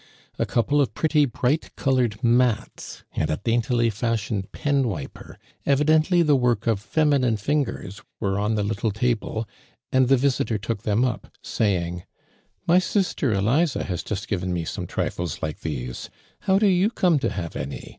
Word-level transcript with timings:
A 0.39 0.47
couple 0.47 0.81
of 0.81 0.95
pretty, 0.95 1.25
bright 1.25 1.75
colored 1.75 2.23
mat.s 2.23 3.03
and 3.13 3.29
a 3.29 3.37
daintily 3.37 3.91
fashioned 3.91 4.51
pt 4.51 4.65
n 4.65 4.83
vviiior, 4.83 5.35
evidently 5.63 6.23
the 6.23 6.35
work 6.35 6.65
of 6.65 6.79
fominino 6.81 7.37
lingers, 7.47 8.01
were 8.19 8.39
on 8.39 8.55
tho 8.55 8.63
little 8.63 8.89
table, 8.89 9.47
and 9.91 10.07
tho 10.07 10.15
visitor 10.15 10.57
took 10.57 10.83
(hom 10.85 11.05
up. 11.05 11.31
saying:" 11.43 12.01
My 12.67 12.79
sister 12.79 13.31
Eliza 13.31 13.83
has 13.83 14.01
just 14.01 14.27
given 14.27 14.51
me 14.51 14.65
some 14.65 14.87
triHes 14.87 15.43
like 15.43 15.59
those. 15.59 16.09
How 16.39 16.57
tlo 16.57 16.75
you 16.75 16.89
como 16.89 17.19
to 17.19 17.29
have 17.29 17.55
any? 17.55 17.89